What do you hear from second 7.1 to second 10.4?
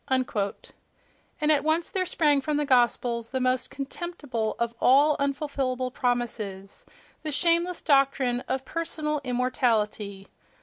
the shameless doctrine of personal immortality....